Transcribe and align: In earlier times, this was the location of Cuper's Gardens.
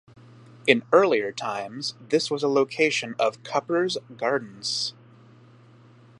In 0.65 0.81
earlier 0.91 1.31
times, 1.31 1.93
this 2.01 2.31
was 2.31 2.41
the 2.41 2.49
location 2.49 3.13
of 3.19 3.43
Cuper's 3.43 3.99
Gardens. 4.17 4.95